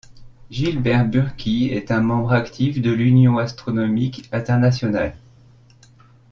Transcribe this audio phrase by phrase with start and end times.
[0.49, 5.13] Gilbert Burki est un membre actif de l'Union astronomique internationale.